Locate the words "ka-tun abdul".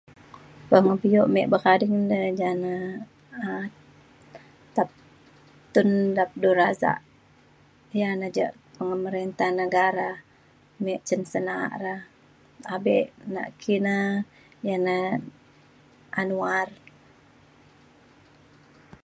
4.75-6.53